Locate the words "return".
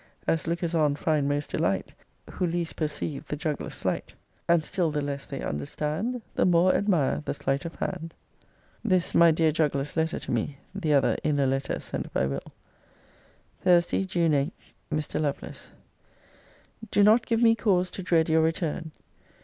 18.41-18.89